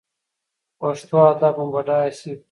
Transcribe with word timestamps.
پښتو 0.79 1.17
ادب 1.31 1.55
مو 1.59 1.67
بډایه 1.73 2.11
شي. 2.19 2.31